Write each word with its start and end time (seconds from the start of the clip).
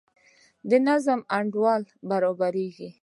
د 0.69 0.71
نظم 0.87 1.19
انډول 1.37 1.81
برابریږي. 2.09 2.89